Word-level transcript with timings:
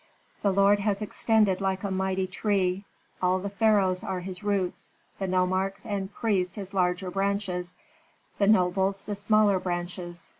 The 0.41 0.51
lord 0.51 0.79
has 0.79 1.03
extended 1.03 1.61
like 1.61 1.83
a 1.83 1.91
mighty 1.91 2.25
tree. 2.25 2.85
All 3.21 3.37
the 3.37 3.51
pharaohs 3.51 4.03
are 4.03 4.21
his 4.21 4.43
roots, 4.43 4.95
the 5.19 5.27
nomarchs 5.27 5.85
and 5.85 6.11
priests 6.11 6.55
his 6.55 6.73
larger 6.73 7.11
branches, 7.11 7.77
the 8.39 8.47
nobles 8.47 9.03
the 9.03 9.13
smaller 9.13 9.59
branches. 9.59 10.29